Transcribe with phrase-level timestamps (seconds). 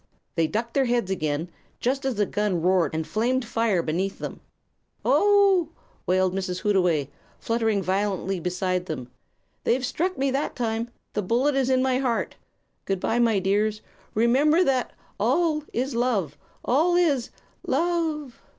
[0.33, 4.39] They ducked their heads again, just as the gun roared and flamed fire beneath them.
[5.05, 5.77] "Oh h h!"
[6.07, 6.61] wailed Mrs.
[6.63, 9.11] Hootaway, fluttering violently beside them.
[9.63, 12.35] "They struck me that time the bullet is in my heart.
[12.85, 13.83] Good bye, my dears.
[14.15, 17.29] Remember that all is love; all is
[17.67, 18.41] love!"